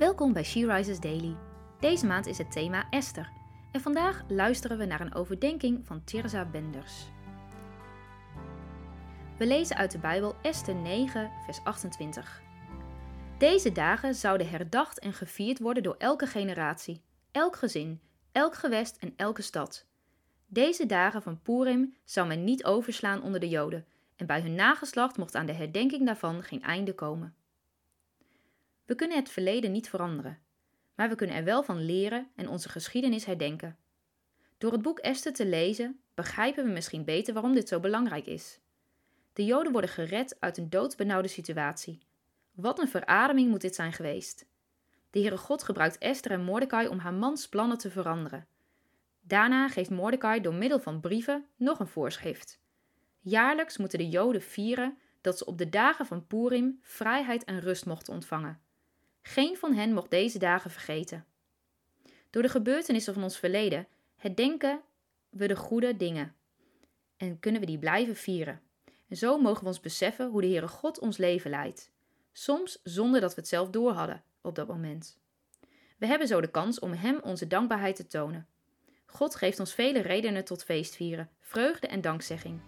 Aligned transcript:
Welkom 0.00 0.32
bij 0.32 0.44
She 0.44 0.66
Rises 0.66 1.00
Daily. 1.00 1.36
Deze 1.80 2.06
maand 2.06 2.26
is 2.26 2.38
het 2.38 2.52
thema 2.52 2.86
Esther. 2.90 3.30
En 3.72 3.80
vandaag 3.80 4.24
luisteren 4.28 4.78
we 4.78 4.84
naar 4.84 5.00
een 5.00 5.14
overdenking 5.14 5.86
van 5.86 6.04
Tirza 6.04 6.44
Benders. 6.44 7.06
We 9.38 9.46
lezen 9.46 9.76
uit 9.76 9.90
de 9.90 9.98
Bijbel 9.98 10.34
Esther 10.42 10.74
9, 10.74 11.30
vers 11.44 11.64
28. 11.64 12.42
Deze 13.38 13.72
dagen 13.72 14.14
zouden 14.14 14.48
herdacht 14.48 14.98
en 14.98 15.12
gevierd 15.12 15.58
worden 15.58 15.82
door 15.82 15.96
elke 15.98 16.26
generatie, 16.26 17.02
elk 17.30 17.56
gezin, 17.56 18.00
elk 18.32 18.54
gewest 18.54 18.96
en 18.96 19.12
elke 19.16 19.42
stad. 19.42 19.86
Deze 20.46 20.86
dagen 20.86 21.22
van 21.22 21.42
Purim 21.42 21.96
zou 22.04 22.26
men 22.26 22.44
niet 22.44 22.64
overslaan 22.64 23.22
onder 23.22 23.40
de 23.40 23.48
Joden, 23.48 23.86
en 24.16 24.26
bij 24.26 24.40
hun 24.40 24.54
nageslacht 24.54 25.16
mocht 25.16 25.34
aan 25.34 25.46
de 25.46 25.52
herdenking 25.52 26.06
daarvan 26.06 26.42
geen 26.42 26.62
einde 26.62 26.94
komen. 26.94 27.34
We 28.90 28.96
kunnen 28.96 29.16
het 29.16 29.30
verleden 29.30 29.72
niet 29.72 29.88
veranderen, 29.88 30.38
maar 30.94 31.08
we 31.08 31.14
kunnen 31.14 31.36
er 31.36 31.44
wel 31.44 31.62
van 31.62 31.84
leren 31.84 32.30
en 32.36 32.48
onze 32.48 32.68
geschiedenis 32.68 33.24
herdenken. 33.24 33.78
Door 34.58 34.72
het 34.72 34.82
boek 34.82 34.98
Esther 34.98 35.32
te 35.32 35.46
lezen, 35.46 36.00
begrijpen 36.14 36.64
we 36.64 36.70
misschien 36.70 37.04
beter 37.04 37.34
waarom 37.34 37.54
dit 37.54 37.68
zo 37.68 37.80
belangrijk 37.80 38.26
is. 38.26 38.60
De 39.32 39.44
Joden 39.44 39.72
worden 39.72 39.90
gered 39.90 40.36
uit 40.40 40.56
een 40.56 40.70
doodsbenauwde 40.70 41.28
situatie. 41.28 41.98
Wat 42.52 42.78
een 42.78 42.88
verademing 42.88 43.50
moet 43.50 43.60
dit 43.60 43.74
zijn 43.74 43.92
geweest. 43.92 44.46
De 45.10 45.20
Heere 45.20 45.36
God 45.36 45.62
gebruikt 45.62 45.98
Esther 45.98 46.30
en 46.30 46.44
Mordecai 46.44 46.88
om 46.88 46.98
haar 46.98 47.14
mans 47.14 47.48
plannen 47.48 47.78
te 47.78 47.90
veranderen. 47.90 48.46
Daarna 49.20 49.68
geeft 49.68 49.90
Mordecai 49.90 50.40
door 50.40 50.54
middel 50.54 50.80
van 50.80 51.00
brieven 51.00 51.46
nog 51.56 51.78
een 51.78 51.88
voorschrift. 51.88 52.60
Jaarlijks 53.20 53.76
moeten 53.76 53.98
de 53.98 54.08
Joden 54.08 54.42
vieren 54.42 54.98
dat 55.20 55.38
ze 55.38 55.44
op 55.44 55.58
de 55.58 55.68
dagen 55.68 56.06
van 56.06 56.26
Purim 56.26 56.78
vrijheid 56.82 57.44
en 57.44 57.60
rust 57.60 57.86
mochten 57.86 58.12
ontvangen. 58.12 58.68
Geen 59.22 59.56
van 59.56 59.74
hen 59.74 59.92
mocht 59.92 60.10
deze 60.10 60.38
dagen 60.38 60.70
vergeten. 60.70 61.24
Door 62.30 62.42
de 62.42 62.48
gebeurtenissen 62.48 63.14
van 63.14 63.22
ons 63.22 63.38
verleden 63.38 63.86
herdenken 64.16 64.80
we 65.28 65.46
de 65.46 65.56
goede 65.56 65.96
dingen 65.96 66.34
en 67.16 67.38
kunnen 67.38 67.60
we 67.60 67.66
die 67.66 67.78
blijven 67.78 68.16
vieren. 68.16 68.60
En 69.08 69.16
zo 69.16 69.38
mogen 69.38 69.62
we 69.62 69.68
ons 69.68 69.80
beseffen 69.80 70.28
hoe 70.30 70.40
de 70.40 70.46
Heere 70.46 70.68
God 70.68 70.98
ons 70.98 71.16
leven 71.16 71.50
leidt. 71.50 71.90
Soms 72.32 72.80
zonder 72.82 73.20
dat 73.20 73.34
we 73.34 73.40
het 73.40 73.48
zelf 73.48 73.70
doorhadden 73.70 74.22
op 74.40 74.54
dat 74.54 74.68
moment. 74.68 75.18
We 75.98 76.06
hebben 76.06 76.26
zo 76.26 76.40
de 76.40 76.50
kans 76.50 76.78
om 76.78 76.92
Hem 76.92 77.20
onze 77.22 77.46
dankbaarheid 77.46 77.96
te 77.96 78.06
tonen. 78.06 78.46
God 79.06 79.34
geeft 79.34 79.60
ons 79.60 79.74
vele 79.74 80.00
redenen 80.00 80.44
tot 80.44 80.64
feestvieren, 80.64 81.30
vreugde 81.40 81.86
en 81.86 82.00
dankzegging. 82.00 82.60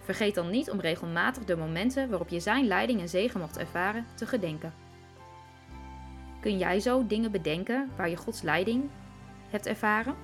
Vergeet 0.00 0.34
dan 0.34 0.50
niet 0.50 0.70
om 0.70 0.80
regelmatig 0.80 1.44
de 1.44 1.56
momenten 1.56 2.08
waarop 2.08 2.28
je 2.28 2.40
Zijn 2.40 2.66
leiding 2.66 3.00
en 3.00 3.08
zegen 3.08 3.40
mocht 3.40 3.58
ervaren 3.58 4.06
te 4.14 4.26
gedenken. 4.26 4.83
Kun 6.44 6.58
jij 6.58 6.80
zo 6.80 7.06
dingen 7.06 7.30
bedenken 7.30 7.90
waar 7.96 8.08
je 8.08 8.16
Gods 8.16 8.42
leiding 8.42 8.90
hebt 9.50 9.66
ervaren? 9.66 10.14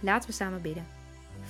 Laten 0.00 0.28
we 0.28 0.34
samen 0.34 0.62
bidden. 0.62 0.99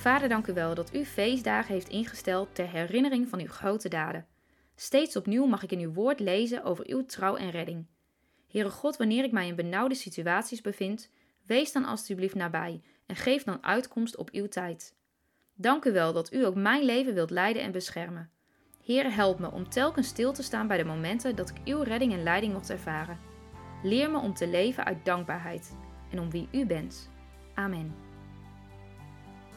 Vader, 0.01 0.29
dank 0.29 0.47
u 0.47 0.53
wel 0.53 0.75
dat 0.75 0.93
u 0.95 1.05
feestdagen 1.05 1.73
heeft 1.73 1.89
ingesteld 1.89 2.55
ter 2.55 2.69
herinnering 2.69 3.29
van 3.29 3.39
uw 3.39 3.47
grote 3.47 3.89
daden. 3.89 4.25
Steeds 4.75 5.15
opnieuw 5.15 5.45
mag 5.45 5.63
ik 5.63 5.71
in 5.71 5.79
uw 5.79 5.93
woord 5.93 6.19
lezen 6.19 6.63
over 6.63 6.89
uw 6.89 7.05
trouw 7.05 7.35
en 7.35 7.49
redding. 7.49 7.85
Heere 8.47 8.69
God, 8.69 8.97
wanneer 8.97 9.23
ik 9.23 9.31
mij 9.31 9.47
in 9.47 9.55
benauwde 9.55 9.95
situaties 9.95 10.61
bevind, 10.61 11.09
wees 11.45 11.71
dan 11.71 11.85
alstublieft 11.85 12.35
nabij 12.35 12.81
en 13.05 13.15
geef 13.15 13.43
dan 13.43 13.63
uitkomst 13.63 14.17
op 14.17 14.29
uw 14.31 14.47
tijd. 14.47 14.95
Dank 15.55 15.85
u 15.85 15.91
wel 15.91 16.13
dat 16.13 16.33
u 16.33 16.45
ook 16.45 16.55
mijn 16.55 16.83
leven 16.83 17.13
wilt 17.13 17.29
leiden 17.29 17.61
en 17.61 17.71
beschermen. 17.71 18.29
Heer, 18.83 19.13
help 19.15 19.39
me 19.39 19.51
om 19.51 19.69
telkens 19.69 20.07
stil 20.07 20.33
te 20.33 20.43
staan 20.43 20.67
bij 20.67 20.77
de 20.77 20.85
momenten 20.85 21.35
dat 21.35 21.49
ik 21.49 21.57
uw 21.65 21.81
redding 21.81 22.13
en 22.13 22.23
leiding 22.23 22.53
mocht 22.53 22.69
ervaren. 22.69 23.19
Leer 23.83 24.11
me 24.11 24.17
om 24.17 24.33
te 24.33 24.47
leven 24.47 24.85
uit 24.85 25.05
dankbaarheid 25.05 25.75
en 26.11 26.19
om 26.19 26.31
wie 26.31 26.47
u 26.51 26.65
bent. 26.65 27.09
Amen. 27.53 28.10